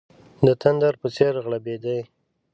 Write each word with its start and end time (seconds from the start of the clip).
د 0.45 0.47
تندر 0.61 0.93
په 1.01 1.07
څېر 1.15 1.33
غړمبېدی. 1.43 1.99